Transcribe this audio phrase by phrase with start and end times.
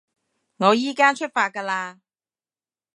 [0.57, 1.99] 我依加出發㗎喇